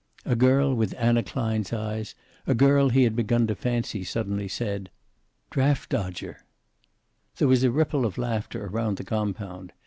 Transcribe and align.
A 0.25 0.35
girl 0.35 0.73
with 0.73 0.95
Anna 0.97 1.21
Klein's 1.21 1.71
eyes, 1.71 2.15
a 2.47 2.55
girl 2.55 2.89
he 2.89 3.03
had 3.03 3.15
begun 3.15 3.45
to 3.45 3.53
fancy, 3.53 4.03
suddenly 4.03 4.47
said, 4.47 4.89
"Draft 5.51 5.91
dodger!" 5.91 6.39
There 7.35 7.47
was 7.47 7.63
a 7.63 7.69
ripple 7.69 8.03
of 8.03 8.17
laughter 8.17 8.65
around 8.65 8.97
the 8.97 9.03
compound. 9.03 9.73